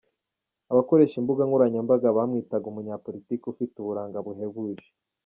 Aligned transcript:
Abakoresha 0.71 1.15
imbuga 1.17 1.41
nkoranyambaga 1.47 2.07
bamwitaga 2.17 2.65
umunyapolitiki 2.67 3.45
ufite 3.51 3.75
uburanga 3.79 4.17
buhebuje. 4.25 4.87